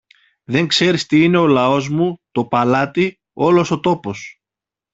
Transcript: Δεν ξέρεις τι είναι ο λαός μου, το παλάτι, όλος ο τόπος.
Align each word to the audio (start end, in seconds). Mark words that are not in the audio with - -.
Δεν 0.43 0.67
ξέρεις 0.67 1.05
τι 1.05 1.23
είναι 1.23 1.37
ο 1.37 1.47
λαός 1.47 1.89
μου, 1.89 2.21
το 2.31 2.45
παλάτι, 2.45 3.19
όλος 3.33 3.71
ο 3.71 3.79
τόπος. 3.79 4.41